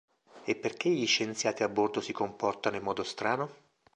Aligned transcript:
E 0.45 0.55
perché 0.55 0.89
gli 0.89 1.05
scienziati 1.05 1.61
a 1.61 1.69
bordo 1.69 2.01
si 2.01 2.11
comportano 2.11 2.75
in 2.75 2.81
modo 2.81 3.03
strano? 3.03 3.51